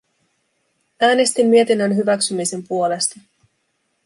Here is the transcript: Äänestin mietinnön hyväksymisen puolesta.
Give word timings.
Äänestin 1.01 1.47
mietinnön 1.47 1.95
hyväksymisen 1.95 2.67
puolesta. 2.67 3.19